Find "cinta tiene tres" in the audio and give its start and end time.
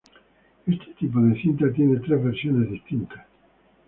1.39-2.23